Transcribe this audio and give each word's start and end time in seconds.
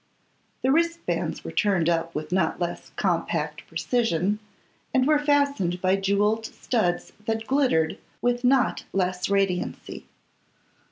The 0.63 0.71
wristbands 0.71 1.43
were 1.43 1.51
turned 1.51 1.87
up 1.87 2.15
with 2.15 2.31
not 2.31 2.59
less 2.59 2.89
compact 2.95 3.67
precision, 3.67 4.39
and 4.95 5.05
were 5.05 5.19
fastened 5.19 5.79
by 5.79 5.95
jewelled 5.95 6.47
studs 6.47 7.13
that 7.27 7.45
glittered 7.45 7.99
with 8.19 8.43
not 8.43 8.83
less 8.93 9.29
radiancy. 9.29 10.07